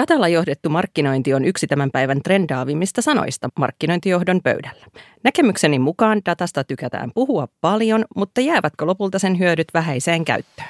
[0.00, 4.86] Datalla johdettu markkinointi on yksi tämän päivän trendaavimmista sanoista markkinointijohdon pöydällä.
[5.24, 10.68] Näkemykseni mukaan datasta tykätään puhua paljon, mutta jäävätkö lopulta sen hyödyt vähäiseen käyttöön?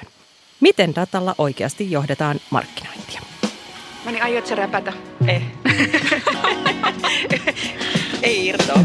[0.61, 3.21] Miten datalla oikeasti johdetaan markkinointia?
[4.05, 4.93] No niin, aiot sä räpätä?
[5.27, 5.41] Eh.
[8.23, 8.79] Ei irtoa.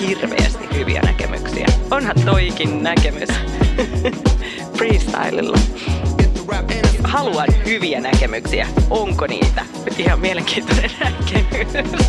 [0.00, 1.66] Hirveästi hyviä näkemyksiä.
[1.90, 3.28] Onhan toikin näkemys.
[4.78, 5.58] Freestylilla.
[7.04, 8.66] Haluan hyviä näkemyksiä.
[8.90, 9.64] Onko niitä?
[9.98, 12.08] Ihan mielenkiintoinen näkemys.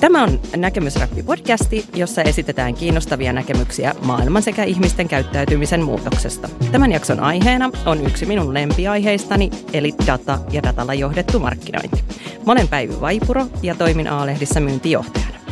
[0.00, 6.48] Tämä on Näkemysrappi-podcasti, jossa esitetään kiinnostavia näkemyksiä maailman sekä ihmisten käyttäytymisen muutoksesta.
[6.72, 12.04] Tämän jakson aiheena on yksi minun lempiaiheistani, eli data ja datalla johdettu markkinointi.
[12.46, 15.43] Mä olen Päivi Vaipuro ja toimin A-lehdissä myyntijohtajana.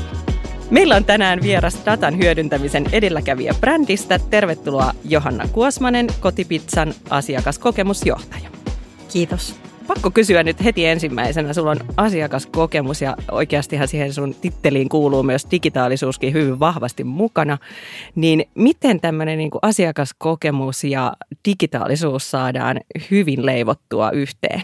[0.72, 4.18] Meillä on tänään vieras datan hyödyntämisen edelläkävijä brändistä.
[4.30, 8.48] Tervetuloa Johanna Kuosmanen, Kotipizzan asiakaskokemusjohtaja.
[9.12, 9.56] Kiitos
[9.86, 11.52] pakko kysyä nyt heti ensimmäisenä.
[11.52, 17.58] Sulla on asiakaskokemus ja oikeastihan siihen sun titteliin kuuluu myös digitaalisuuskin hyvin vahvasti mukana.
[18.14, 21.12] Niin miten tämmöinen niin asiakaskokemus ja
[21.48, 24.62] digitaalisuus saadaan hyvin leivottua yhteen?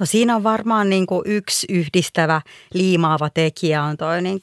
[0.00, 2.40] No siinä on varmaan niin kuin yksi yhdistävä
[2.74, 4.40] liimaava tekijä on tuo niin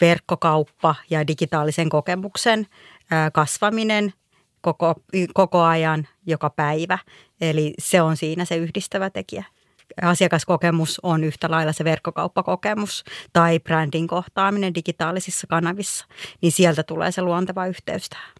[0.00, 2.66] verkkokauppa ja digitaalisen kokemuksen
[3.32, 4.12] kasvaminen
[4.60, 4.94] koko,
[5.34, 6.98] koko ajan, joka päivä.
[7.40, 9.44] Eli se on siinä se yhdistävä tekijä
[10.02, 16.04] asiakaskokemus on yhtä lailla se verkkokauppakokemus tai brändin kohtaaminen digitaalisissa kanavissa,
[16.42, 18.37] niin sieltä tulee se luonteva yhteys tähän.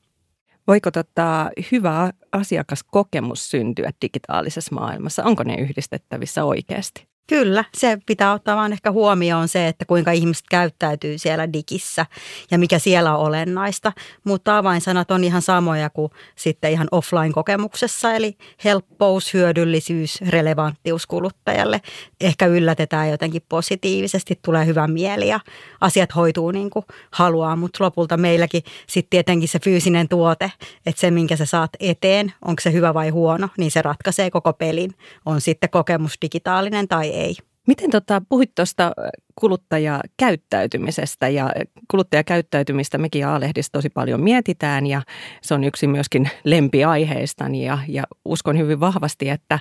[0.69, 5.25] Voiko tota, hyvä asiakaskokemus syntyä digitaalisessa maailmassa?
[5.25, 7.07] Onko ne yhdistettävissä oikeasti?
[7.28, 12.06] Kyllä, se pitää ottaa vaan ehkä huomioon se, että kuinka ihmiset käyttäytyy siellä digissä
[12.50, 13.92] ja mikä siellä on olennaista.
[14.24, 21.80] Mutta avainsanat on ihan samoja kuin sitten ihan offline-kokemuksessa, eli helppous, hyödyllisyys, relevanttius kuluttajalle.
[22.20, 25.41] Ehkä yllätetään jotenkin positiivisesti, tulee hyvä mieli ja
[25.80, 30.53] asiat hoituu niin kuin haluaa, mutta lopulta meilläkin sitten tietenkin se fyysinen tuote,
[30.86, 34.53] että se minkä sä saat eteen, onko se hyvä vai huono, niin se ratkaisee koko
[34.53, 34.94] pelin.
[35.26, 37.34] On sitten kokemus digitaalinen tai ei.
[37.66, 38.92] Miten tota, puhuit tuosta
[39.40, 41.52] kuluttajakäyttäytymisestä ja
[41.90, 45.02] kuluttajakäyttäytymistä mekin A-lehdissä tosi paljon mietitään ja
[45.42, 49.58] se on yksi myöskin lempiaiheistani ja, ja uskon hyvin vahvasti, että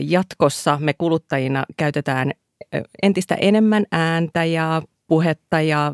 [0.00, 2.32] jatkossa me kuluttajina käytetään
[3.02, 5.92] entistä enemmän ääntä ja puhetta ja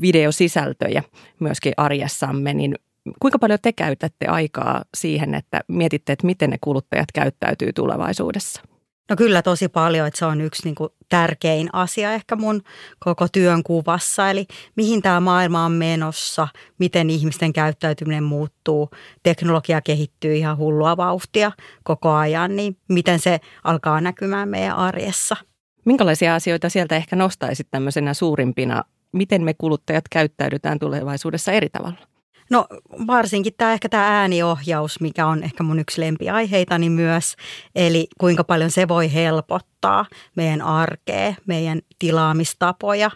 [0.00, 1.02] videosisältöjä
[1.40, 2.74] myöskin arjessamme, niin
[3.20, 8.62] kuinka paljon te käytätte aikaa siihen, että mietitte, että miten ne kuluttajat käyttäytyy tulevaisuudessa?
[9.10, 12.62] No kyllä tosi paljon, että se on yksi niin kuin tärkein asia ehkä mun
[12.98, 14.30] koko työn kuvassa.
[14.30, 16.48] Eli mihin tämä maailma on menossa,
[16.78, 18.90] miten ihmisten käyttäytyminen muuttuu,
[19.22, 25.36] teknologia kehittyy ihan hullua vauhtia koko ajan, niin miten se alkaa näkymään meidän arjessa.
[25.84, 32.19] Minkälaisia asioita sieltä ehkä nostaisit tämmöisenä suurimpina, miten me kuluttajat käyttäydytään tulevaisuudessa eri tavalla?
[32.50, 32.66] No
[33.06, 37.36] varsinkin tämä ehkä tämä ääniohjaus, mikä on ehkä mun yksi lempiaiheitani myös.
[37.74, 40.06] Eli kuinka paljon se voi helpottaa
[40.36, 43.10] meidän arkea, meidän tilaamistapoja,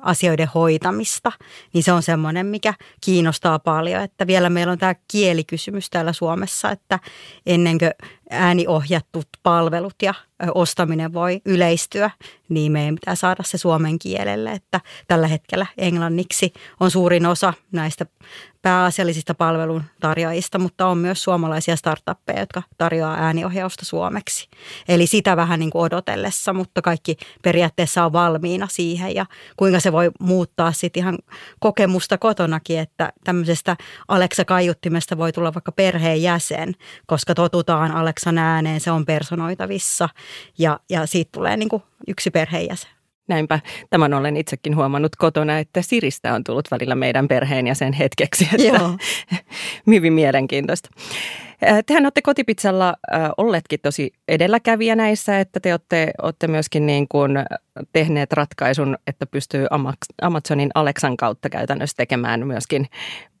[0.00, 1.32] asioiden hoitamista,
[1.72, 4.02] niin se on semmoinen, mikä kiinnostaa paljon.
[4.02, 6.98] Että vielä meillä on tämä kielikysymys täällä Suomessa, että
[7.46, 7.90] ennen kuin
[8.30, 10.14] ääniohjattut palvelut ja
[10.54, 12.10] ostaminen voi yleistyä,
[12.48, 18.06] niin meidän pitää saada se suomen kielelle, että tällä hetkellä englanniksi on suurin osa näistä
[18.64, 24.48] pääasiallisista palveluntarjoajista, mutta on myös suomalaisia startuppeja, jotka tarjoaa ääniohjausta suomeksi.
[24.88, 29.92] Eli sitä vähän niin kuin odotellessa, mutta kaikki periaatteessa on valmiina siihen ja kuinka se
[29.92, 31.18] voi muuttaa sitten ihan
[31.60, 33.76] kokemusta kotonakin, että tämmöisestä
[34.08, 36.72] Alexa-kaiuttimesta voi tulla vaikka perheenjäsen,
[37.06, 40.08] koska totutaan Alexan ääneen, se on personoitavissa
[40.58, 42.90] ja, ja siitä tulee niin kuin yksi perheenjäsen.
[43.28, 43.60] Näinpä.
[43.90, 48.48] Tämän olen itsekin huomannut kotona, että Siristä on tullut välillä meidän perheenjäsen hetkeksi.
[48.52, 48.98] Että Joo.
[49.86, 50.90] hyvin mielenkiintoista.
[51.86, 52.94] Tehän olette kotipizzalla
[53.36, 57.32] olleetkin tosi edelläkävijä näissä, että te olette, olette myöskin niin kuin
[57.92, 59.66] tehneet ratkaisun, että pystyy
[60.22, 62.86] Amazonin Alexan kautta käytännössä tekemään myöskin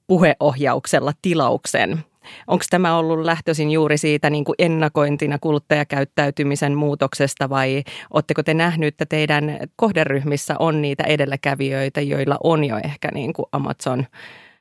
[0.06, 2.04] puheohjauksella tilauksen
[2.46, 8.88] Onko tämä ollut lähtöisin juuri siitä niin kuin ennakointina kuluttajakäyttäytymisen muutoksesta vai oletteko te nähnyt,
[8.88, 14.06] että teidän kohderyhmissä on niitä edelläkävijöitä, joilla on jo ehkä niin kuin Amazon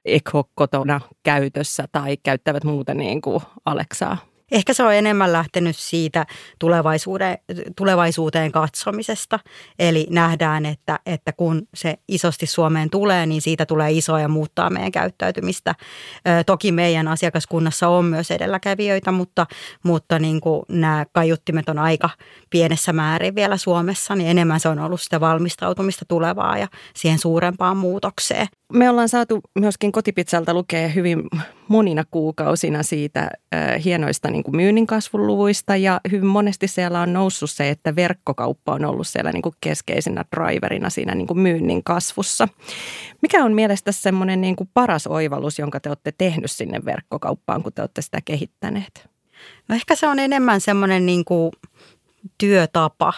[0.05, 4.32] Echo kotona käytössä tai käyttävät muuten niin kuin Alexaa?
[4.53, 6.25] Ehkä se on enemmän lähtenyt siitä
[6.59, 7.37] tulevaisuuteen,
[7.75, 9.39] tulevaisuuteen katsomisesta.
[9.79, 14.69] Eli nähdään, että, että kun se isosti Suomeen tulee, niin siitä tulee iso ja muuttaa
[14.69, 15.75] meidän käyttäytymistä.
[16.45, 19.45] Toki meidän asiakaskunnassa on myös edelläkävijöitä, mutta,
[19.83, 22.09] mutta niin kuin nämä kaiuttimet on aika
[22.49, 27.77] pienessä määrin vielä Suomessa, niin enemmän se on ollut sitä valmistautumista tulevaa ja siihen suurempaan
[27.77, 28.47] muutokseen.
[28.73, 31.23] Me ollaan saatu myöskin kotipizzalta lukea hyvin
[31.67, 37.51] monina kuukausina siitä äh, hienoista niin kuin myynnin kasvuluvuista ja hyvin monesti siellä on noussut
[37.51, 42.47] se, että verkkokauppa on ollut siellä niin kuin keskeisenä driverina siinä niin kuin myynnin kasvussa.
[43.21, 47.73] Mikä on mielestä semmoinen niin kuin paras oivallus, jonka te olette tehnyt sinne verkkokauppaan, kun
[47.73, 49.09] te olette sitä kehittäneet?
[49.67, 51.51] No ehkä se on enemmän semmoinen niin kuin
[52.37, 53.13] työtapa.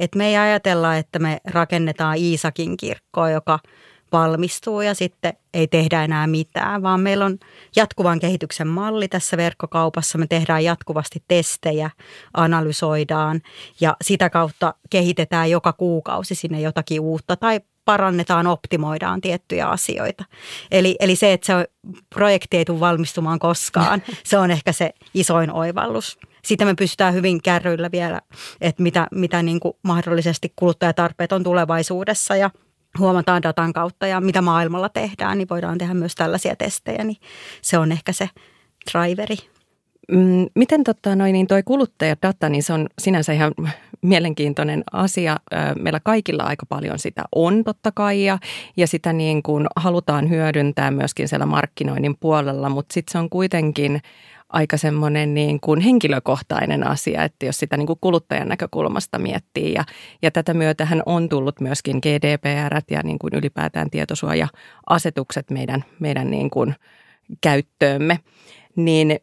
[0.00, 3.58] että me ei ajatella, että me rakennetaan Iisakin kirkkoa, joka–
[4.12, 7.38] valmistuu ja sitten ei tehdä enää mitään, vaan meillä on
[7.76, 10.18] jatkuvan kehityksen malli tässä verkkokaupassa.
[10.18, 11.90] Me tehdään jatkuvasti testejä,
[12.34, 13.40] analysoidaan
[13.80, 20.24] ja sitä kautta kehitetään joka kuukausi sinne jotakin uutta tai parannetaan, optimoidaan tiettyjä asioita.
[20.70, 21.68] Eli, eli se, että se
[22.14, 26.18] projekti ei tule valmistumaan koskaan, se on ehkä se isoin oivallus.
[26.44, 28.20] Sitten me pystytään hyvin kärryillä vielä,
[28.60, 32.50] että mitä, mitä niin kuin mahdollisesti kuluttajatarpeet on tulevaisuudessa ja–
[32.98, 37.16] huomataan datan kautta ja mitä maailmalla tehdään, niin voidaan tehdä myös tällaisia testejä, niin
[37.62, 38.30] se on ehkä se
[38.92, 39.36] driveri.
[40.12, 43.52] Mm, miten totta noin, niin toi kuluttajadata, niin se on sinänsä ihan
[44.02, 45.36] mielenkiintoinen asia.
[45.80, 48.38] Meillä kaikilla aika paljon sitä on totta kai ja,
[48.76, 54.00] ja sitä niin kuin halutaan hyödyntää myöskin siellä markkinoinnin puolella, mutta sitten se on kuitenkin
[54.48, 59.72] aika semmoinen niin kuin henkilökohtainen asia, että jos sitä niin kuin kuluttajan näkökulmasta miettii.
[59.72, 59.84] Ja,
[60.22, 66.50] ja tätä myötähän on tullut myöskin GDPR ja niin kuin ylipäätään tietosuoja-asetukset meidän, meidän niin
[66.50, 66.74] kuin
[67.40, 68.18] käyttöömme.
[68.76, 69.20] Niin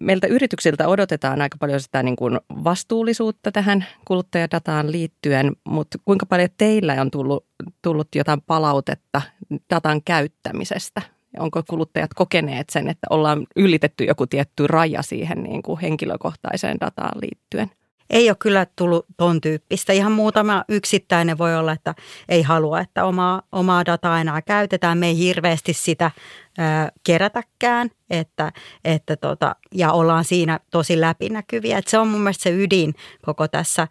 [0.00, 6.48] meiltä yrityksiltä odotetaan aika paljon sitä niin kuin vastuullisuutta tähän kuluttajadataan liittyen, mutta kuinka paljon
[6.58, 7.46] teillä on tullut,
[7.82, 9.22] tullut jotain palautetta
[9.70, 11.15] datan käyttämisestä?
[11.38, 17.20] Onko kuluttajat kokeneet sen, että ollaan ylitetty joku tietty raja siihen niin kuin henkilökohtaiseen dataan
[17.20, 17.70] liittyen?
[18.10, 19.92] Ei ole kyllä tullut ton tyyppistä.
[19.92, 21.94] Ihan muutama yksittäinen voi olla, että
[22.28, 24.98] ei halua, että omaa, omaa dataa enää käytetään.
[24.98, 26.10] Me ei hirveästi sitä
[26.58, 26.62] ö,
[27.04, 28.52] kerätäkään että,
[28.84, 31.78] että tota, ja ollaan siinä tosi läpinäkyviä.
[31.78, 33.88] Et se on mun mielestä se ydin koko tässä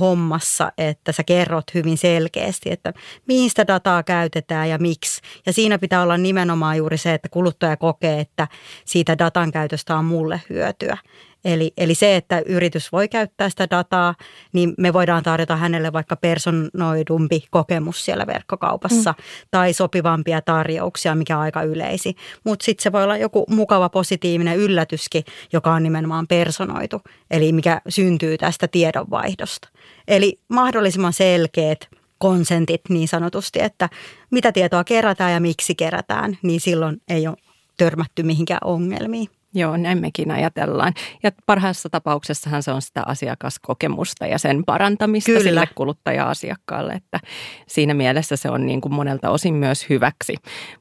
[0.00, 2.92] hommassa, että sä kerrot hyvin selkeästi, että
[3.26, 5.20] mihin sitä dataa käytetään ja miksi.
[5.46, 8.48] Ja siinä pitää olla nimenomaan juuri se, että kuluttaja kokee, että
[8.84, 10.98] siitä datan käytöstä on mulle hyötyä.
[11.44, 14.14] Eli, eli se, että yritys voi käyttää sitä dataa,
[14.52, 19.24] niin me voidaan tarjota hänelle vaikka personoidumpi kokemus siellä verkkokaupassa mm.
[19.50, 22.16] tai sopivampia tarjouksia, mikä on aika yleisi.
[22.44, 27.00] Mutta sitten se voi olla joku mukava positiivinen yllätyskin, joka on nimenomaan personoitu,
[27.30, 29.68] eli mikä syntyy tästä tiedonvaihdosta.
[30.08, 31.88] Eli mahdollisimman selkeät
[32.18, 33.88] konsentit niin sanotusti, että
[34.30, 37.36] mitä tietoa kerätään ja miksi kerätään, niin silloin ei ole
[37.76, 39.28] törmätty mihinkään ongelmiin.
[39.54, 40.92] Joo, näin mekin ajatellaan.
[41.22, 45.42] Ja parhaassa tapauksessahan se on sitä asiakaskokemusta ja sen parantamista Kyllä.
[45.42, 47.20] sille kuluttaja-asiakkaalle, että
[47.66, 50.34] siinä mielessä se on niin kuin monelta osin myös hyväksi.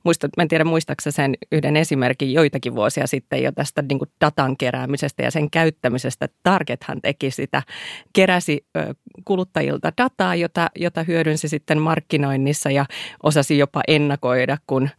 [0.03, 4.09] Muistat, mä en tiedä muistaaksä sen yhden esimerkin joitakin vuosia sitten jo tästä niin kuin
[4.21, 6.29] datan keräämisestä ja sen käyttämisestä.
[6.43, 7.63] Targethan teki sitä,
[8.13, 8.65] keräsi
[9.25, 12.85] kuluttajilta dataa, jota, jota hyödynsi sitten markkinoinnissa ja
[13.23, 14.89] osasi jopa ennakoida, kun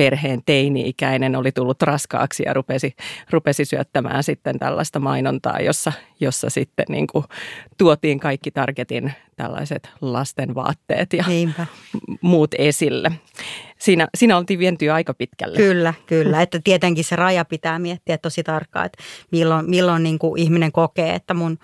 [0.00, 2.94] perheen teini-ikäinen oli tullut raskaaksi ja rupesi,
[3.30, 7.24] rupesi syöttämään sitten tällaista mainontaa, jossa, jossa sitten niin kuin
[7.78, 11.66] tuotiin kaikki targetin tällaiset lasten vaatteet ja Niinpä.
[12.20, 13.10] muut esille.
[13.80, 15.56] Siinä, siinä oltiin vientyä aika pitkälle.
[15.56, 16.42] Kyllä, kyllä.
[16.42, 21.14] Että tietenkin se raja pitää miettiä tosi tarkkaan, että milloin, milloin niin kuin ihminen kokee,
[21.14, 21.58] että mun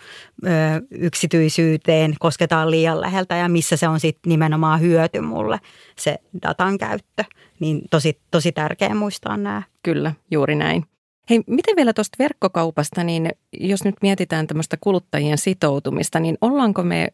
[0.45, 0.49] ö,
[0.91, 5.59] yksityisyyteen kosketaan liian läheltä ja missä se on sitten nimenomaan hyöty mulle
[5.99, 7.25] se datan käyttö.
[7.61, 9.63] Niin tosi, tosi tärkeää muistaa nämä.
[9.83, 10.85] Kyllä, juuri näin.
[11.31, 17.09] Hei, miten vielä tuosta verkkokaupasta, niin jos nyt mietitään tämmöistä kuluttajien sitoutumista, niin ollaanko me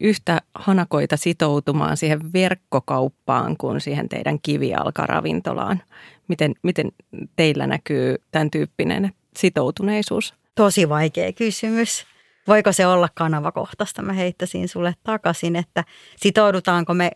[0.00, 5.82] yhtä hanakoita sitoutumaan siihen verkkokauppaan kuin siihen teidän kivialkaravintolaan?
[6.28, 6.92] Miten, miten
[7.36, 10.34] teillä näkyy tämän tyyppinen sitoutuneisuus?
[10.54, 12.06] Tosi vaikea kysymys.
[12.46, 14.02] Voiko se olla kanavakohtaista?
[14.02, 15.84] Mä heittäisin sulle takaisin, että
[16.16, 17.10] sitoudutaanko me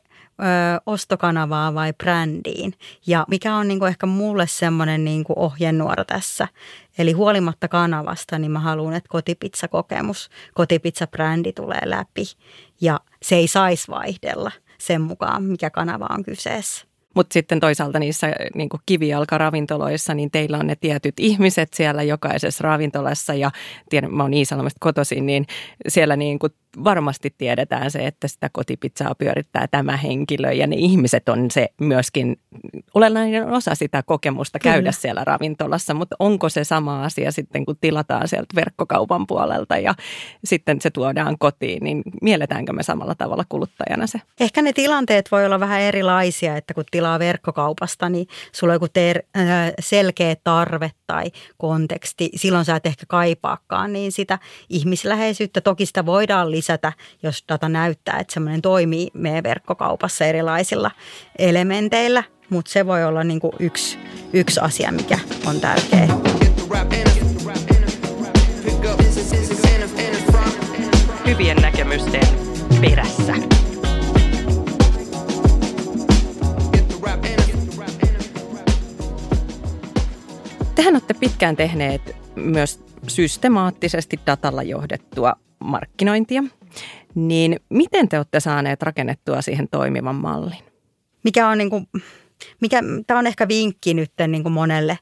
[0.86, 2.74] ostokanavaa vai brändiin.
[3.06, 6.48] Ja mikä on niin kuin ehkä mulle semmoinen niin kuin ohjenuora tässä.
[6.98, 12.24] Eli huolimatta kanavasta, niin mä haluan, että kotipizza-kokemus, kotipizza-brändi tulee läpi.
[12.80, 16.86] Ja se ei saisi vaihdella sen mukaan, mikä kanava on kyseessä.
[17.14, 23.34] Mutta sitten toisaalta niissä niin kivijalkaravintoloissa, niin teillä on ne tietyt ihmiset siellä jokaisessa ravintolassa
[23.34, 23.50] ja
[23.88, 25.46] tiedän, mä oon Iisalmesta kotoisin, niin
[25.88, 26.52] siellä niin kuin
[26.84, 32.40] varmasti tiedetään se, että sitä kotipizzaa pyörittää tämä henkilö ja ne ihmiset on se myöskin
[32.94, 34.92] olennainen osa sitä kokemusta käydä Kyllä.
[34.92, 39.94] siellä ravintolassa, mutta onko se sama asia sitten, kun tilataan sieltä verkkokaupan puolelta ja
[40.44, 44.20] sitten se tuodaan kotiin, niin mielletäänkö me samalla tavalla kuluttajana se?
[44.40, 48.88] Ehkä ne tilanteet voi olla vähän erilaisia, että kun tilaa verkkokaupasta, niin sulla on joku
[48.92, 52.30] ter- äh, selkeä tarve tai konteksti.
[52.34, 54.38] Silloin sä et ehkä kaipaakaan niin sitä
[54.68, 55.60] ihmisläheisyyttä.
[55.60, 56.63] Toki sitä voidaan lisätä,
[57.22, 60.90] jos data näyttää, että semmoinen toimii meidän verkkokaupassa erilaisilla
[61.38, 63.98] elementeillä, mutta se voi olla niin kuin yksi,
[64.32, 66.08] yksi asia, mikä on tärkeä.
[71.26, 72.22] Hyvien näkemysten
[72.80, 73.34] perässä.
[80.74, 86.44] Tehän olette pitkään tehneet myös systemaattisesti datalla johdettua markkinointia.
[87.14, 90.64] Niin miten te olette saaneet rakennettua siihen toimivan mallin?
[91.24, 91.86] Mikä on niin kuin,
[92.60, 94.98] mikä, tämä on ehkä vinkki nyt niin kuin monelle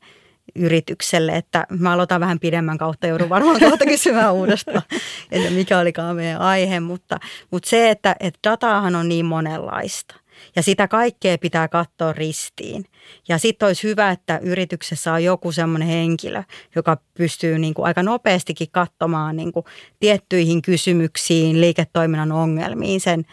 [0.56, 4.82] yritykselle, että mä aloitan vähän pidemmän kautta, joudun varmaan kohta kysymään uudestaan,
[5.30, 7.18] että mikä olikaan meidän aihe, mutta,
[7.50, 10.21] mutta se, että, että dataahan on niin monenlaista.
[10.56, 12.84] Ja sitä kaikkea pitää katsoa ristiin.
[13.28, 16.42] Ja sitten olisi hyvä, että yrityksessä on joku semmoinen henkilö,
[16.76, 19.66] joka pystyy niin kuin aika nopeastikin katsomaan niin kuin
[20.00, 23.24] tiettyihin kysymyksiin, liiketoiminnan ongelmiin, sen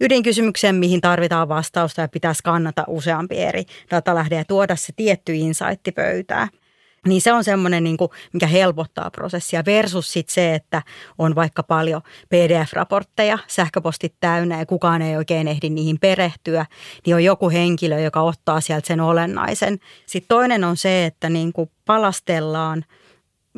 [0.00, 5.92] ydinkysymyksen, mihin tarvitaan vastausta ja pitäisi kannata useampi eri datalähde ja tuoda se tietty insightti
[5.92, 6.48] pöytään.
[7.06, 10.82] Niin se on semmoinen, niin kuin, mikä helpottaa prosessia versus sit se, että
[11.18, 16.66] on vaikka paljon PDF-raportteja, sähköpostit täynnä ja kukaan ei oikein ehdi niihin perehtyä,
[17.06, 19.78] niin on joku henkilö, joka ottaa sieltä sen olennaisen.
[20.06, 22.84] Sitten toinen on se, että niin kuin palastellaan–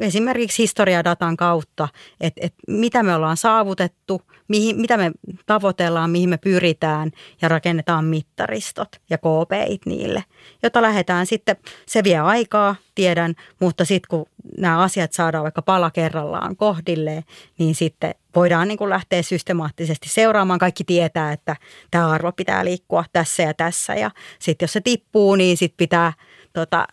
[0.00, 1.88] esimerkiksi historiadatan kautta,
[2.20, 5.10] että, että mitä me ollaan saavutettu, mihin, mitä me
[5.46, 7.10] tavoitellaan, mihin me pyritään
[7.42, 10.24] ja rakennetaan mittaristot ja KPIt niille,
[10.62, 11.56] jota lähdetään sitten,
[11.86, 14.26] se vie aikaa, tiedän, mutta sitten kun
[14.58, 17.22] nämä asiat saadaan vaikka pala kerrallaan kohdilleen,
[17.58, 20.58] niin sitten voidaan niin kuin lähteä systemaattisesti seuraamaan.
[20.58, 21.56] Kaikki tietää, että
[21.90, 26.12] tämä arvo pitää liikkua tässä ja tässä ja sitten jos se tippuu, niin sitten pitää
[26.52, 26.86] tota,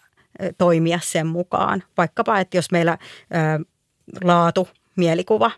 [0.57, 1.83] toimia sen mukaan.
[1.97, 3.65] Vaikkapa, että jos meillä ö,
[4.23, 5.51] laatu, mielikuva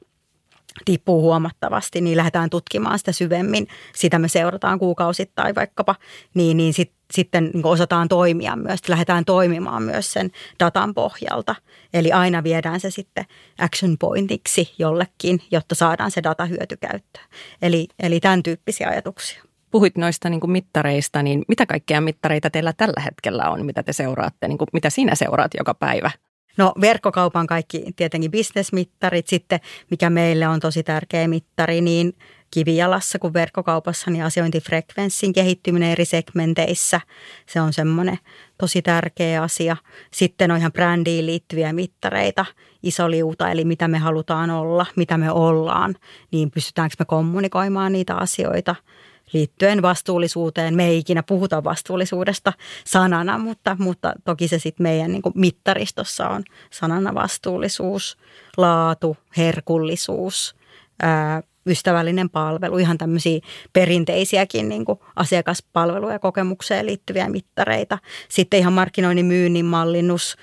[0.86, 3.68] tippuu huomattavasti, niin lähdetään tutkimaan sitä syvemmin.
[3.96, 5.96] Sitä me seurataan kuukausittain vaikkapa,
[6.34, 11.56] niin, niin sit, sitten niin osataan toimia myös, lähdetään toimimaan myös sen datan pohjalta.
[11.94, 13.26] Eli aina viedään se sitten
[13.60, 17.26] action pointiksi jollekin, jotta saadaan se data hyötykäyttöön.
[17.62, 22.74] Eli, eli tämän tyyppisiä ajatuksia puhuit noista niin kuin mittareista, niin mitä kaikkea mittareita teillä
[22.74, 26.12] tällä hetkellä on, mitä te seuraatte, niin kuin, mitä sinä seuraat joka päivä?
[26.58, 29.60] No verkkokaupan kaikki tietenkin bisnesmittarit, sitten
[29.92, 32.14] mikä meille on tosi tärkeä mittari, niin
[32.52, 37.02] kivijalassa kuin verkkokaupassa, niin asiointifrekvenssin kehittyminen eri segmenteissä.
[37.46, 38.18] Se on semmoinen
[38.58, 39.78] tosi tärkeä asia.
[40.14, 42.46] Sitten on ihan brändiin liittyviä mittareita,
[42.84, 45.96] iso liuta, eli mitä me halutaan olla, mitä me ollaan,
[46.32, 48.76] niin pystytäänkö me kommunikoimaan niitä asioita–
[49.34, 50.76] liittyen vastuullisuuteen.
[50.76, 52.54] Me ei ikinä puhuta vastuullisuudesta
[52.86, 58.18] sanana, mutta, mutta toki se sitten meidän niin mittaristossa on sanana vastuullisuus,
[58.58, 60.56] laatu, herkullisuus,
[61.02, 63.40] ää, ystävällinen palvelu, ihan tämmöisiä
[63.74, 67.98] perinteisiäkin niin asiakaspalveluja ja kokemukseen liittyviä mittareita.
[68.30, 70.36] Sitten ihan markkinoinnin myynnin mallinnus,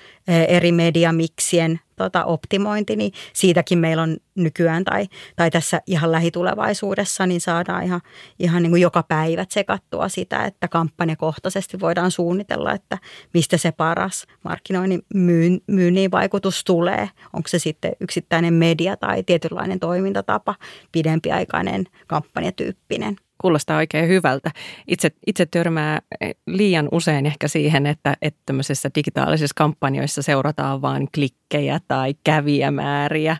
[0.47, 7.41] eri mediamiksien tota, optimointi, niin siitäkin meillä on nykyään tai, tai tässä ihan lähitulevaisuudessa, niin
[7.41, 8.01] saadaan ihan,
[8.39, 12.97] ihan niin kuin joka päivä sekattua sitä, että kampanjakohtaisesti voidaan suunnitella, että
[13.33, 17.09] mistä se paras markkinoinnin myyn, myynnin vaikutus tulee.
[17.33, 20.55] Onko se sitten yksittäinen media tai tietynlainen toimintatapa,
[20.91, 24.51] pidempiaikainen kampanjatyyppinen kuulostaa oikein hyvältä.
[24.87, 31.07] Itse, itse törmää eh, liian usein ehkä siihen, että, että tämmöisissä digitaalisissa kampanjoissa seurataan vain
[31.15, 33.37] klikkejä tai kävijämääriä,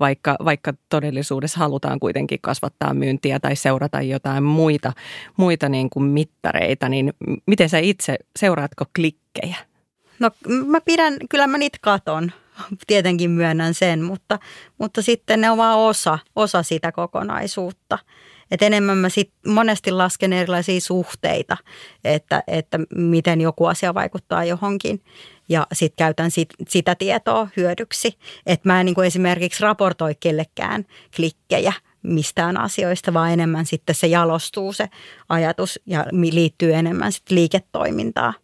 [0.00, 4.92] vaikka, vaikka todellisuudessa halutaan kuitenkin kasvattaa myyntiä tai seurata jotain muita,
[5.36, 6.88] muita niin kuin mittareita.
[6.88, 7.12] Niin
[7.46, 9.56] miten sä itse, seuraatko klikkejä?
[10.18, 10.30] No
[10.66, 12.32] mä pidän, kyllä mä niitä katon
[12.86, 14.38] tietenkin myönnän sen, mutta,
[14.78, 17.98] mutta sitten ne on vaan osa, osa sitä kokonaisuutta.
[18.50, 21.56] Et enemmän mä sit monesti lasken erilaisia suhteita,
[22.04, 25.02] että, että miten joku asia vaikuttaa johonkin
[25.48, 28.18] ja sitten käytän sit, sitä tietoa hyödyksi.
[28.46, 30.84] Että mä en niin kuin esimerkiksi raportoi kellekään
[31.16, 34.88] klikkejä, mistään asioista, vaan enemmän sitten se jalostuu se
[35.28, 38.34] ajatus ja liittyy enemmän sitten liiketoimintaan.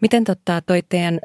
[0.00, 1.20] Miten tota, toi teidän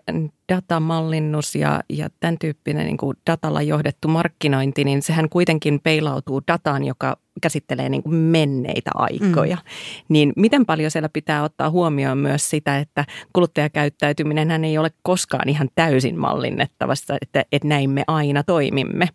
[0.49, 6.83] datamallinnus ja, ja tämän tyyppinen niin kuin datalla johdettu markkinointi, niin sehän kuitenkin peilautuu dataan,
[6.83, 9.55] joka käsittelee niin kuin menneitä aikoja.
[9.55, 9.61] Mm.
[10.09, 15.69] Niin miten paljon siellä pitää ottaa huomioon myös sitä, että kuluttajakäyttäytyminen ei ole koskaan ihan
[15.75, 19.07] täysin mallinnettavasta, että, että näin me aina toimimme.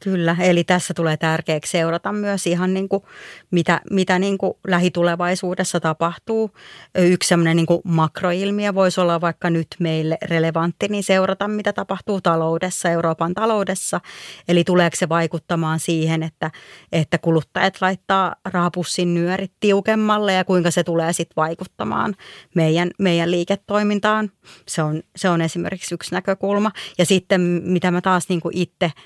[0.00, 3.02] Kyllä, eli tässä tulee tärkeäksi seurata myös ihan niin kuin,
[3.50, 6.50] mitä, mitä niin kuin lähitulevaisuudessa tapahtuu.
[6.98, 12.20] Yksi sellainen niin kuin makroilmiö voisi olla vaikka nyt meille relevantti, niin seurata mitä tapahtuu
[12.20, 14.00] taloudessa, Euroopan taloudessa.
[14.48, 16.50] Eli tuleeko se vaikuttamaan siihen, että,
[16.92, 22.14] että kuluttajat laittaa rahapussin nyörit tiukemmalle ja kuinka se tulee sitten vaikuttamaan
[22.54, 24.30] meidän, meidän liiketoimintaan.
[24.68, 26.70] Se on, se on esimerkiksi yksi näkökulma.
[26.98, 28.90] Ja sitten mitä mä taas niin itse–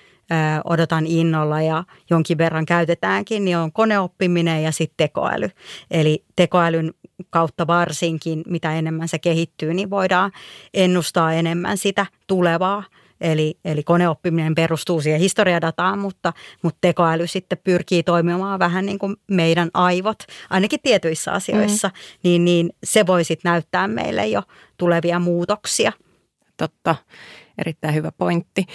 [0.64, 5.50] odotan innolla ja jonkin verran käytetäänkin, niin on koneoppiminen ja sitten tekoäly.
[5.90, 6.92] Eli tekoälyn
[7.30, 10.32] kautta varsinkin, mitä enemmän se kehittyy, niin voidaan
[10.74, 12.84] ennustaa enemmän sitä tulevaa.
[13.20, 19.16] Eli, eli koneoppiminen perustuu siihen historiadataan, mutta, mutta tekoäly sitten pyrkii toimimaan vähän niin kuin
[19.30, 20.18] meidän aivot,
[20.50, 21.92] ainakin tietyissä asioissa, mm.
[22.22, 24.42] niin, niin se voi sitten näyttää meille jo
[24.76, 25.92] tulevia muutoksia.
[26.56, 26.96] Totta.
[27.58, 28.66] Erittäin hyvä pointti.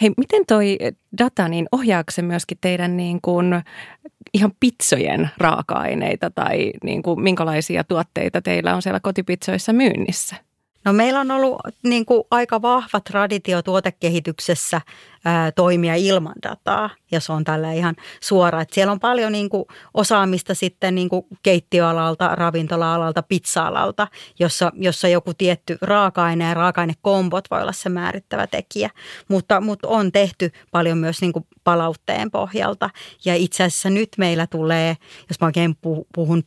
[0.00, 0.78] Hei, miten toi
[1.18, 3.62] data, niin ohjaako se myöskin teidän niin kuin
[4.34, 10.36] ihan pitsojen raaka-aineita tai niin kuin minkälaisia tuotteita teillä on siellä kotipitsoissa myynnissä?
[10.84, 14.80] No meillä on ollut niin kuin aika vahva traditio tuotekehityksessä
[15.24, 18.60] ää, toimia ilman dataa, ja se on tällä ihan suora.
[18.60, 19.64] Että siellä on paljon niin kuin
[19.94, 27.62] osaamista sitten niin kuin keittiöalalta, ravintola-alalta, pizza-alalta, jossa, jossa joku tietty raaka-aine ja raaka-ainekombot voi
[27.62, 28.90] olla se määrittävä tekijä.
[29.28, 32.90] Mutta, mutta on tehty paljon myös niin kuin palautteen pohjalta.
[33.24, 34.96] Ja itse asiassa nyt meillä tulee,
[35.28, 35.76] jos mä oikein
[36.14, 36.42] puhun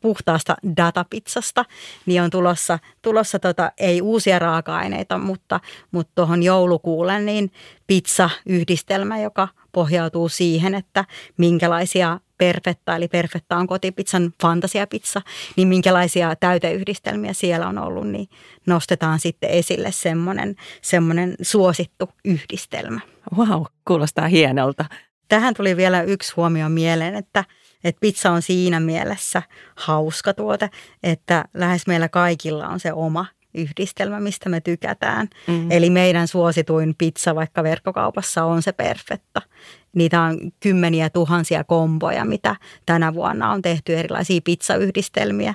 [0.00, 1.64] puhtaasta datapizzasta,
[2.06, 7.50] niin on tulossa, tulossa tota, ei uusia raaka-aineita, mutta, mutta tuohon joulukuulle niin
[7.88, 11.04] pizza-yhdistelmä, joka pohjautuu siihen, että
[11.36, 15.22] minkälaisia perfetta, eli perfetta on kotipizzan fantasiapizza,
[15.56, 18.28] niin minkälaisia täyteyhdistelmiä siellä on ollut, niin
[18.66, 23.00] nostetaan sitten esille semmoinen, semmoinen suosittu yhdistelmä.
[23.36, 24.84] Wow, kuulostaa hienolta.
[25.28, 27.44] Tähän tuli vielä yksi huomio mieleen, että,
[27.84, 29.42] että pizza on siinä mielessä
[29.76, 30.70] hauska tuote,
[31.02, 35.28] että lähes meillä kaikilla on se oma yhdistelmä, mistä me tykätään.
[35.46, 35.70] Mm.
[35.70, 39.42] Eli meidän suosituin pizza vaikka verkkokaupassa on se perfetta.
[39.94, 42.56] Niitä on kymmeniä tuhansia komboja, mitä
[42.86, 45.54] tänä vuonna on tehty erilaisia pizzayhdistelmiä.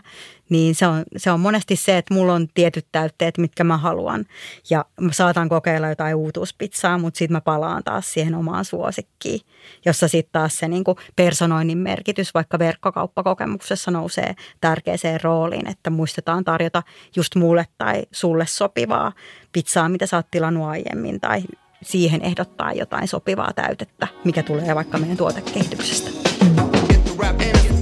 [0.53, 4.25] Niin se on, se on monesti se, että mulla on tietyt täytteet, mitkä mä haluan.
[4.69, 9.39] Ja mä saatan kokeilla jotain uutuuspizzaa, mutta sitten mä palaan taas siihen omaan suosikkiin,
[9.85, 10.83] jossa sitten taas se niin
[11.15, 16.83] personoinnin merkitys vaikka verkkokauppakokemuksessa nousee tärkeäseen rooliin, että muistetaan tarjota
[17.15, 19.11] just mulle tai sulle sopivaa
[19.51, 21.41] pizzaa, mitä sä oot tilannut aiemmin tai
[21.81, 26.09] siihen ehdottaa jotain sopivaa täytettä, mikä tulee vaikka meidän tuotekehityksestä.
[26.61, 27.72] Onko tässä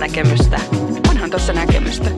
[0.00, 0.60] näkemystä?
[1.10, 2.10] Onhan tuossa näkemystä.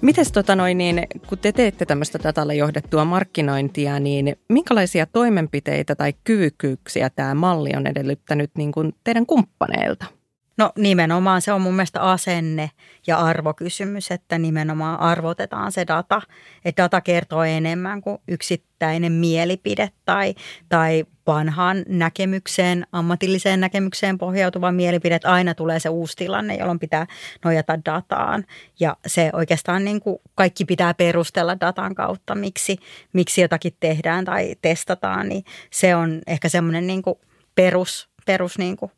[0.00, 6.12] Mites tota noin, niin, kun te teette tämmöistä datalla johdettua markkinointia, niin minkälaisia toimenpiteitä tai
[6.24, 10.21] kyvykkyyksiä tämä malli on edellyttänyt niin kuin teidän kumppaneilta?
[10.58, 12.70] No nimenomaan se on mun mielestä asenne
[13.06, 16.22] ja arvokysymys, että nimenomaan arvotetaan se data.
[16.64, 20.34] Että data kertoo enemmän kuin yksittäinen mielipide tai,
[20.68, 25.14] tai vanhaan näkemykseen, ammatilliseen näkemykseen pohjautuva mielipide.
[25.14, 27.06] Että aina tulee se uusi tilanne, jolloin pitää
[27.44, 28.44] nojata dataan.
[28.80, 32.76] Ja se oikeastaan niin kuin kaikki pitää perustella datan kautta, miksi,
[33.12, 35.28] miksi jotakin tehdään tai testataan.
[35.28, 37.18] Niin se on ehkä semmoinen niin kuin
[37.54, 38.92] perus, perus niin kuin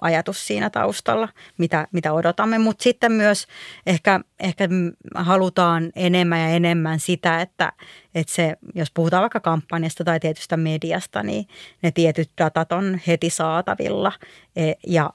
[0.00, 2.58] ajatus siinä taustalla, mitä, mitä odotamme.
[2.58, 3.46] Mutta sitten myös
[3.86, 4.68] ehkä, ehkä
[5.14, 7.72] halutaan enemmän ja enemmän sitä, että,
[8.14, 11.46] että se, jos puhutaan vaikka kampanjasta tai tietystä mediasta, niin
[11.82, 14.12] ne tietyt datat on heti saatavilla
[14.56, 15.10] e, ja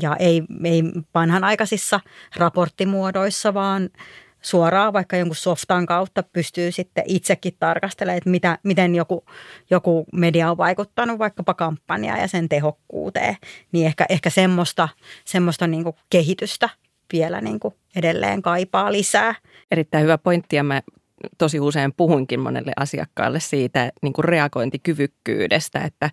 [0.00, 0.82] ja ei, ei
[1.14, 2.00] vanhanaikaisissa
[2.36, 3.90] raporttimuodoissa, vaan
[4.46, 9.24] suoraan vaikka jonkun softan kautta pystyy sitten itsekin tarkastelemaan, että mitä, miten joku,
[9.70, 13.36] joku media on vaikuttanut vaikkapa kampanjaa ja sen tehokkuuteen.
[13.72, 14.88] Niin ehkä, ehkä semmoista,
[15.24, 16.68] semmoista niin kehitystä
[17.12, 17.60] vielä niin
[17.96, 19.34] edelleen kaipaa lisää.
[19.70, 20.82] Erittäin hyvä pointti ja mä
[21.38, 26.10] tosi usein puhunkin monelle asiakkaalle siitä niin kuin reagointikyvykkyydestä, että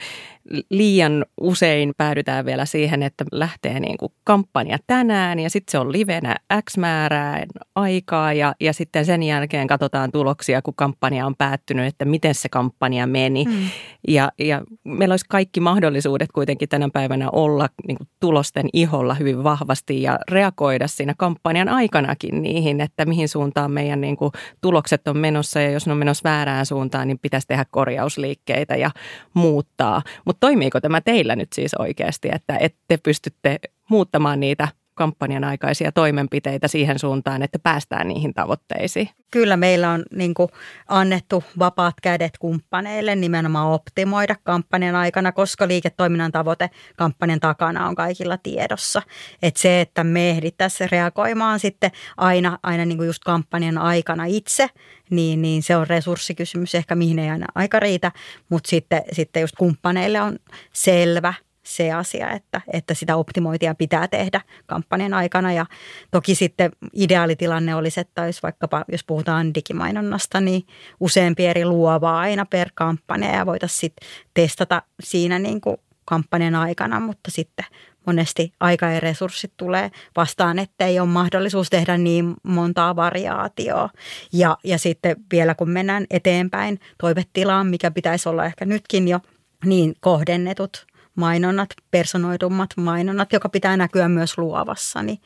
[0.69, 5.91] liian usein päädytään vielä siihen, että lähtee niin kuin kampanja tänään ja sitten se on
[5.91, 6.35] livenä
[6.69, 12.05] X määrää aikaa ja, ja sitten sen jälkeen katsotaan tuloksia, kun kampanja on päättynyt, että
[12.05, 13.43] miten se kampanja meni.
[13.43, 13.69] Hmm.
[14.07, 19.43] Ja, ja meillä olisi kaikki mahdollisuudet kuitenkin tänä päivänä olla niin kuin tulosten iholla hyvin
[19.43, 25.17] vahvasti ja reagoida siinä kampanjan aikanakin niihin, että mihin suuntaan meidän niin kuin tulokset on
[25.17, 28.91] menossa ja jos ne on menossa väärään suuntaan, niin pitäisi tehdä korjausliikkeitä ja
[29.33, 30.01] muuttaa.
[30.25, 36.67] Mutta toimiiko tämä teillä nyt siis oikeasti, että ette pystytte muuttamaan niitä kampanjan aikaisia toimenpiteitä
[36.67, 39.09] siihen suuntaan, että päästään niihin tavoitteisiin?
[39.31, 40.49] Kyllä meillä on niin kuin,
[40.87, 48.37] annettu vapaat kädet kumppaneille nimenomaan optimoida kampanjan aikana, koska liiketoiminnan tavoite kampanjan takana on kaikilla
[48.37, 49.01] tiedossa.
[49.41, 54.67] Et se, että me ehdittäisiin reagoimaan sitten aina, aina niin kuin just kampanjan aikana itse,
[55.09, 58.11] niin, niin se on resurssikysymys ehkä mihin ei aina aika riitä,
[58.49, 60.39] mutta sitten, sitten just kumppaneille on
[60.73, 61.33] selvä–
[61.75, 65.53] se asia, että, että sitä optimointia pitää tehdä kampanjan aikana.
[65.53, 65.65] Ja
[66.11, 70.63] toki sitten ideaalitilanne olisi, että jos vaikkapa, jos puhutaan digimainonnasta, niin
[70.99, 76.99] useampi eri luovaa aina per kampanja ja voitaisiin sitten testata siinä niin kuin kampanjan aikana,
[76.99, 77.65] mutta sitten
[78.05, 83.89] monesti aika ja resurssit tulee vastaan, että ei ole mahdollisuus tehdä niin montaa variaatioa.
[84.33, 89.19] Ja, ja sitten vielä kun mennään eteenpäin toivetilaan, mikä pitäisi olla ehkä nytkin jo,
[89.65, 95.21] niin kohdennetut mainonnat, personoidummat mainonnat, joka pitää näkyä myös luovassa, niin,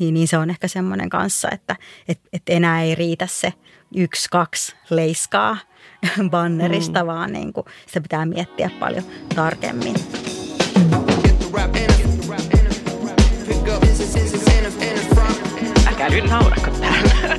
[0.00, 1.76] niin, niin se on ehkä semmoinen kanssa, että
[2.08, 3.52] et, et enää ei riitä se
[3.96, 5.56] yksi, kaksi leiskaa
[6.30, 7.06] bannerista, mm.
[7.06, 9.94] vaan niin kuin sitä pitää miettiä paljon tarkemmin.
[15.86, 17.36] Älkää nyt naurako täällä.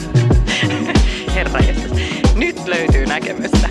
[1.35, 1.59] Herra
[2.35, 3.69] Nyt löytyy näkemystä.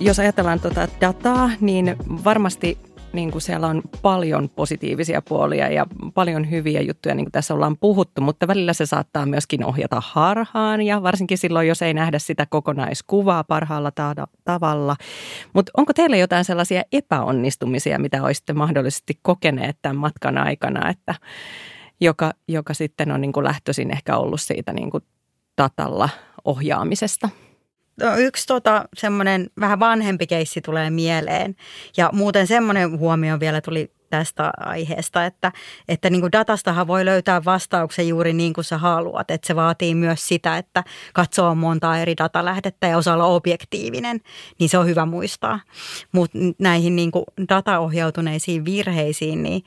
[0.00, 2.78] Jos ajatellaan tuota dataa, niin varmasti
[3.12, 7.76] niin kuin siellä on paljon positiivisia puolia ja paljon hyviä juttuja, niin kuin tässä ollaan
[7.76, 12.46] puhuttu, mutta välillä se saattaa myöskin ohjata harhaan ja varsinkin silloin, jos ei nähdä sitä
[12.50, 14.96] kokonaiskuvaa parhaalla ta- tavalla.
[15.52, 21.14] Mutta onko teillä jotain sellaisia epäonnistumisia, mitä olisitte mahdollisesti kokeneet tämän matkan aikana, että
[22.00, 25.04] joka, joka sitten on niin kuin lähtöisin ehkä ollut siitä niin kuin
[25.62, 26.08] datalla
[26.44, 27.28] ohjaamisesta?
[28.00, 31.56] No, yksi tota, semmoinen vähän vanhempi keissi tulee mieleen
[31.96, 35.52] ja muuten semmoinen huomio vielä tuli tästä aiheesta, että,
[35.88, 39.30] että niin kuin datastahan voi löytää vastauksen juuri niin kuin sä haluat.
[39.30, 40.84] Että se vaatii myös sitä, että
[41.14, 44.20] katsoo montaa eri datalähdettä ja osaa olla objektiivinen,
[44.58, 45.60] niin se on hyvä muistaa.
[46.12, 49.62] Mutta näihin niin kuin dataohjautuneisiin virheisiin, niin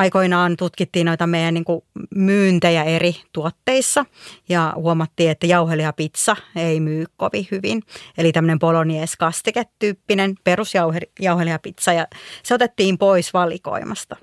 [0.00, 1.84] aikoinaan tutkittiin noita meidän niin kuin
[2.14, 4.04] myyntejä eri tuotteissa
[4.48, 7.82] ja huomattiin, että jauhelihapizza ei myy kovin hyvin.
[8.18, 12.06] Eli tämmöinen bolognese-kastiketyyppinen perusjauhelihapizza ja
[12.42, 14.16] se otettiin pois valikoimasta.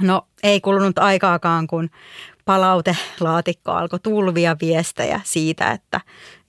[0.00, 1.90] No ei kulunut aikaakaan, kun
[2.46, 6.00] palautelaatikko alkoi tulvia viestejä siitä, että,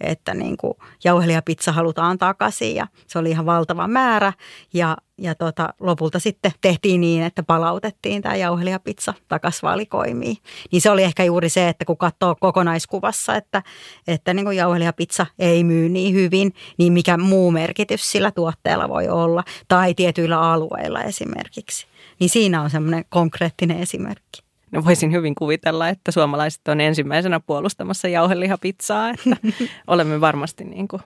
[0.02, 4.34] että niin kuin jauhelihapizza halutaan takaisin ja se oli ihan valtava määrä
[4.74, 10.38] ja, ja tota, lopulta sitten tehtiin niin, että palautettiin tämä jauhelihapizza takaisin valikoimiin.
[10.72, 13.64] Niin se oli ehkä juuri se, että kun katsoo kokonaiskuvassa, että,
[14.08, 19.08] että niin kuin jauhelihapizza ei myy niin hyvin, niin mikä muu merkitys sillä tuotteella voi
[19.08, 21.88] olla tai tietyillä alueilla esimerkiksi.
[22.20, 24.47] Niin siinä on semmoinen konkreettinen esimerkki.
[24.72, 29.38] No voisin hyvin kuvitella, että suomalaiset on ensimmäisenä puolustamassa jauhelihapizzaa, että
[29.88, 31.02] olemme varmasti niin kuin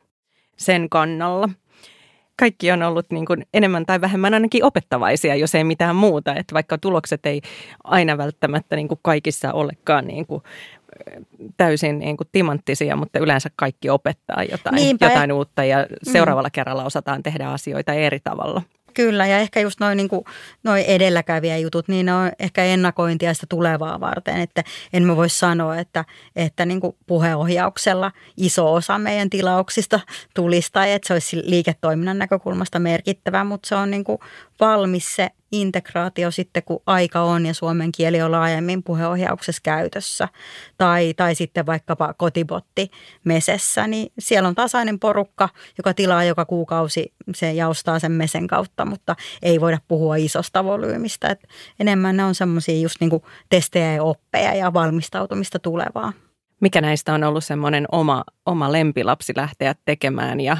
[0.57, 1.49] sen kannalla.
[2.39, 6.35] Kaikki on ollut niin kuin enemmän tai vähemmän ainakin opettavaisia, jos ei mitään muuta.
[6.35, 7.41] Että vaikka tulokset ei
[7.83, 10.43] aina välttämättä niin kuin kaikissa olekaan niin kuin
[11.57, 16.53] täysin niin kuin timanttisia, mutta yleensä kaikki opettaa jotain, jotain uutta ja seuraavalla mm.
[16.53, 18.61] kerralla osataan tehdä asioita eri tavalla.
[18.93, 20.09] Kyllä, ja ehkä just noin niin
[20.63, 24.41] noi edelläkävijä jutut, niin ne on ehkä ennakointia sitä tulevaa varten.
[24.41, 29.99] Että en mä voi sanoa, että, että niin kuin puheohjauksella iso osa meidän tilauksista
[30.33, 34.19] tulisi tai että se olisi liiketoiminnan näkökulmasta merkittävä, mutta se on niin kuin
[34.59, 40.27] valmis se integraatio sitten, kun aika on ja suomen kieli on laajemmin puheohjauksessa käytössä.
[40.77, 42.91] Tai, tai sitten vaikkapa kotibotti
[43.23, 48.85] mesessä, niin siellä on tasainen porukka, joka tilaa joka kuukausi, se jaustaa sen mesen kautta,
[48.85, 51.29] mutta ei voida puhua isosta volyymista.
[51.29, 51.47] Et
[51.79, 56.13] enemmän ne on semmoisia just niin kuin testejä ja oppeja ja valmistautumista tulevaa.
[56.61, 60.57] Mikä näistä on ollut semmoinen oma, oma lempilapsi lähteä tekemään ja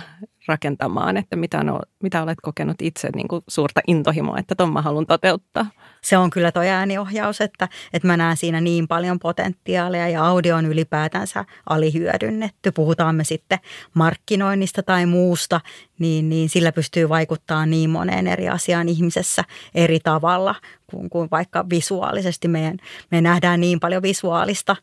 [0.48, 4.82] rakentamaan, että mitä, on, mitä olet kokenut itse niin kuin suurta intohimoa, että tuon mä
[4.82, 5.66] haluan toteuttaa?
[6.04, 10.56] Se on kyllä toi ääniohjaus, että, että mä näen siinä niin paljon potentiaalia ja audio
[10.56, 12.72] on ylipäätänsä alihyödynnetty.
[12.72, 13.60] Puhutaan me sitten
[13.94, 15.62] markkinoinnista tai muusta,
[16.00, 19.44] niin, niin sillä pystyy vaikuttaa niin moneen eri asiaan ihmisessä
[19.76, 20.56] eri tavalla
[20.88, 22.48] kuin, kuin vaikka visuaalisesti.
[22.48, 22.78] Meidän,
[23.12, 24.76] me nähdään niin paljon visuaalista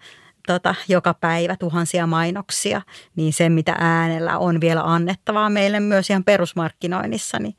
[0.48, 2.82] tota, joka päivä tuhansia mainoksia,
[3.16, 7.56] niin se mitä äänellä on vielä annettavaa meille myös ihan perusmarkkinoinnissa, niin,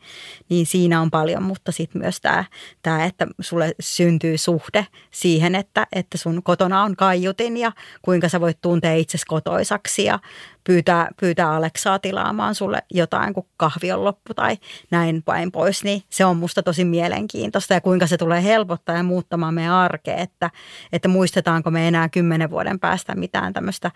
[0.49, 2.45] niin siinä on paljon, mutta sitten myös tämä,
[2.82, 7.71] tämä, että sulle syntyy suhde siihen, että, että sun kotona on kaiutin ja
[8.02, 10.19] kuinka sä voit tuntea itsesi kotoisaksi ja
[10.63, 14.58] pyytää, pyytää Aleksaa tilaamaan sulle jotain, kun kahvi on loppu tai
[14.91, 17.74] näin päin pois, niin se on musta tosi mielenkiintoista.
[17.74, 20.50] Ja kuinka se tulee helpottaa ja muuttamaan meidän arkea, että,
[20.93, 23.91] että muistetaanko me enää kymmenen vuoden päästä mitään tämmöistä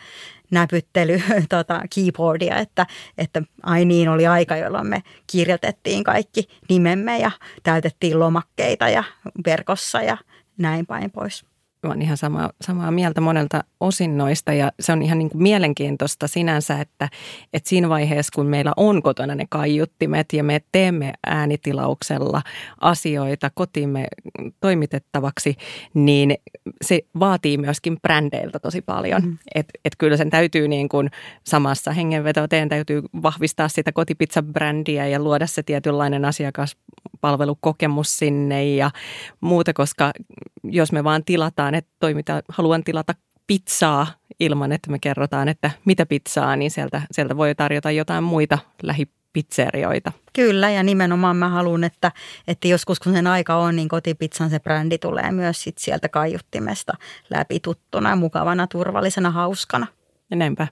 [0.52, 2.86] näpyttely tota, keyboardia, että,
[3.18, 7.32] että ai niin oli aika, jolloin me kirjoitettiin kaikki nimemme ja
[7.64, 9.04] täytettiin lomakkeita ja
[9.46, 10.18] verkossa ja
[10.58, 11.53] näin päin pois
[11.88, 16.82] olen ihan sama, samaa mieltä monelta osinnoista ja se on ihan niin kuin mielenkiintoista sinänsä,
[16.82, 17.10] että,
[17.54, 22.42] että siinä vaiheessa kun meillä on kotona ne kaiuttimet ja me teemme äänitilauksella
[22.82, 24.08] asioita kotimme
[24.60, 25.56] toimitettavaksi,
[25.94, 26.38] niin
[26.82, 29.22] se vaatii myöskin brändeiltä tosi paljon.
[29.22, 29.38] Mm.
[29.56, 31.10] Että et kyllä sen täytyy niin kuin
[31.44, 38.92] samassa hengenvetoa, teidän täytyy vahvistaa sitä kotipizza-brändiä ja luoda se tietynlainen asiakaspalvelukokemus sinne ja
[39.42, 40.12] muuta, koska
[40.64, 43.14] jos me vaan tilataan, että toimitaan, haluan tilata
[43.48, 44.08] pizzaa
[44.40, 50.12] ilman, että me kerrotaan, että mitä pizzaa, niin sieltä, sieltä voi tarjota jotain muita lähipizzerioita.
[50.34, 52.12] Kyllä, ja nimenomaan mä haluan, että,
[52.48, 56.94] että joskus kun sen aika on, niin kotipizzan se brändi tulee myös sit sieltä kaiuttimesta
[57.30, 59.88] läpi tuttuna mukavana, turvallisena, hauskana.
[60.32, 60.68] Ja näinpä.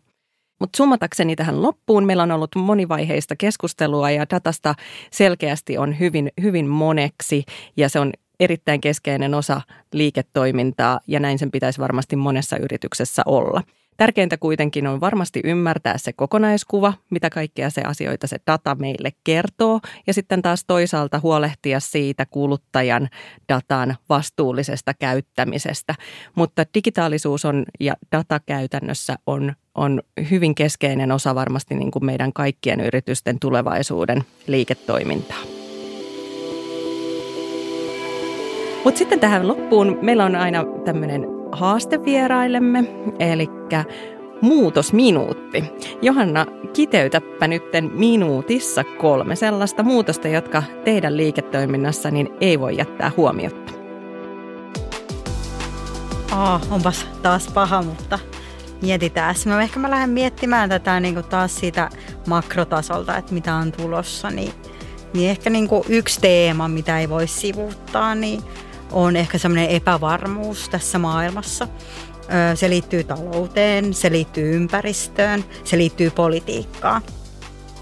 [0.60, 4.76] Mutta summatakseni tähän loppuun, meillä on ollut monivaiheista keskustelua ja datasta
[5.12, 7.44] selkeästi on hyvin, hyvin moneksi
[7.78, 8.12] ja se on
[8.42, 9.62] erittäin keskeinen osa
[9.94, 13.64] liiketoimintaa ja näin sen pitäisi varmasti monessa yrityksessä olla.
[13.98, 19.80] Tärkeintä kuitenkin on varmasti ymmärtää se kokonaiskuva, mitä kaikkea se asioita se data meille kertoo
[20.08, 23.10] ja sitten taas toisaalta huolehtia siitä kuluttajan
[23.54, 25.96] datan vastuullisesta käyttämisestä.
[26.36, 30.02] Mutta digitaalisuus on ja data käytännössä on, on
[30.32, 35.51] hyvin keskeinen osa varmasti niin kuin meidän kaikkien yritysten tulevaisuuden liiketoimintaa.
[38.86, 42.84] Mutta sitten tähän loppuun meillä on aina tämmöinen haaste vieraillemme,
[43.20, 43.48] eli
[44.41, 45.63] muutosminuutti.
[46.02, 53.74] Johanna, kiteytäpä nytten minuutissa kolme sellaista muutosta, jotka teidän liiketoiminnassa niin ei voi jättää huomiotta.
[56.32, 58.20] Oh, onpas taas paha, mutta
[58.82, 59.36] mietitään.
[59.46, 61.89] Mä ehkä mä lähden miettimään tätä niin kuin taas siitä
[62.28, 64.30] makrotasolta, että mitä on tulossa.
[64.30, 64.54] Niin,
[65.13, 68.41] niin ehkä niin kuin yksi teema, mitä ei voi sivuuttaa, niin
[68.92, 71.68] on ehkä semmoinen epävarmuus tässä maailmassa.
[72.56, 77.02] Se liittyy talouteen, se liittyy ympäristöön, se liittyy politiikkaan.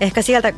[0.02, 0.54] Ehkä sieltä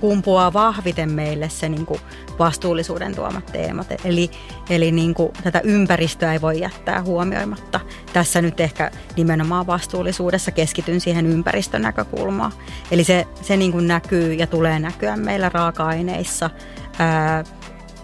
[0.00, 2.00] kumpuaa vahviten meille se niin kuin
[2.38, 3.86] vastuullisuuden tuomat teemat.
[4.04, 4.30] Eli,
[4.70, 7.80] eli niin kuin tätä ympäristöä ei voi jättää huomioimatta.
[8.12, 12.52] Tässä nyt ehkä nimenomaan vastuullisuudessa keskityn siihen ympäristön näkökulmaan.
[12.90, 16.50] Eli se, se niin kuin näkyy ja tulee näkyä meillä raaka-aineissa,
[16.98, 17.44] ää,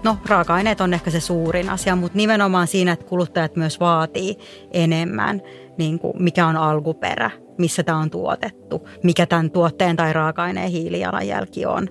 [0.02, 4.38] No raaka-aineet on ehkä se suurin asia, mutta nimenomaan siinä, että kuluttajat myös vaatii
[4.72, 5.42] enemmän,
[5.78, 11.66] niin kuin mikä on alkuperä, missä tämä on tuotettu, mikä tämän tuotteen tai raaka-aineen hiilijalanjälki
[11.66, 11.88] on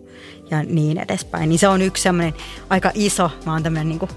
[0.52, 1.50] ja niin edespäin.
[1.50, 2.34] Niin se on yksi semmoinen
[2.70, 4.10] aika iso, mä oon tämmöinen niin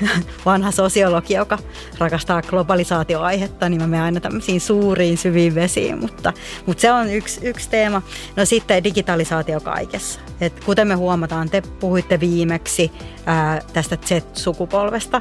[0.46, 1.58] vanha sosiologi, joka
[1.98, 6.32] rakastaa globalisaatioaihetta, niin mä menen aina tämmöisiin suuriin syviin vesiin, mutta,
[6.66, 8.02] mutta se on yksi, yksi teema.
[8.36, 10.20] No sitten digitalisaatio kaikessa.
[10.40, 12.92] Et kuten me huomataan, te puhuitte viimeksi
[13.26, 15.20] ää, tästä Z-sukupolvesta,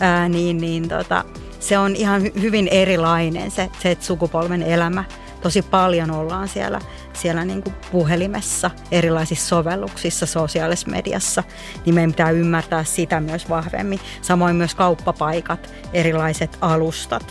[0.00, 1.24] ää, niin, niin tota,
[1.60, 5.04] se on ihan hyvin erilainen se Z-sukupolven elämä.
[5.42, 6.80] Tosi paljon ollaan siellä,
[7.12, 11.42] siellä niin kuin puhelimessa, erilaisissa sovelluksissa, sosiaalisessa mediassa,
[11.86, 14.00] niin meidän pitää ymmärtää sitä myös vahvemmin.
[14.22, 17.26] Samoin myös kauppapaikat, erilaiset alustat.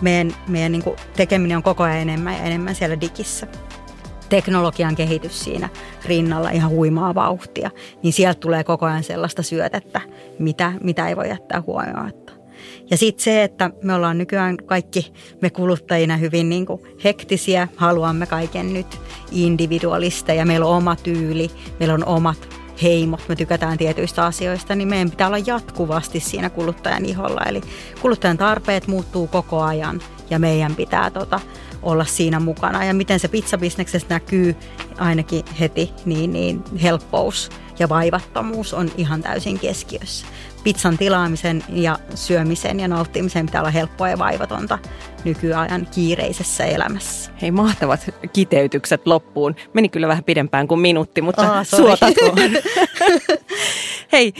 [0.00, 3.46] Meidän, meidän niin kuin tekeminen on koko ajan enemmän ja enemmän siellä digissä
[4.28, 5.68] teknologian kehitys siinä
[6.04, 7.70] rinnalla ihan huimaa vauhtia,
[8.02, 10.00] niin sieltä tulee koko ajan sellaista syötettä,
[10.38, 12.23] mitä, mitä ei voi jättää huomioimatta.
[12.90, 18.26] Ja sitten se, että me ollaan nykyään kaikki me kuluttajina hyvin niin kuin hektisiä, haluamme
[18.26, 19.00] kaiken nyt
[19.32, 22.48] individualisteja, meillä on oma tyyli, meillä on omat
[22.82, 27.40] heimot, me tykätään tietyistä asioista, niin meidän pitää olla jatkuvasti siinä kuluttajan iholla.
[27.46, 27.60] Eli
[28.02, 31.40] kuluttajan tarpeet muuttuu koko ajan ja meidän pitää tota,
[31.82, 32.84] olla siinä mukana.
[32.84, 34.56] Ja miten se pizzabisneksessä näkyy
[34.98, 40.26] ainakin heti, niin, niin helppous ja vaivattomuus on ihan täysin keskiössä.
[40.64, 44.78] Pizzan tilaamisen ja syömisen ja nauttimisen pitää olla helppoa ja vaivatonta
[45.24, 47.30] nykyajan kiireisessä elämässä.
[47.42, 49.56] Hei, mahtavat kiteytykset loppuun.
[49.72, 52.36] Meni kyllä vähän pidempään kuin minuutti, mutta oh, suotatko.
[54.12, 54.32] Hei,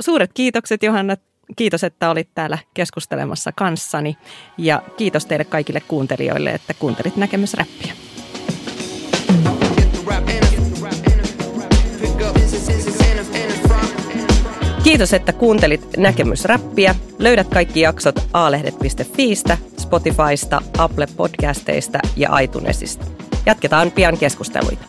[0.00, 1.16] suuret kiitokset Johanna
[1.56, 4.16] Kiitos, että olit täällä keskustelemassa kanssani
[4.58, 7.92] ja kiitos teille kaikille kuuntelijoille, että kuuntelit näkemysräppiä.
[14.92, 16.94] Kiitos, että kuuntelit näkemysräppiä.
[17.18, 23.06] Löydät kaikki jaksot aalehdet.fiistä, Spotifysta, Apple Podcasteista ja iTunesista.
[23.46, 24.84] Jatketaan pian keskusteluita.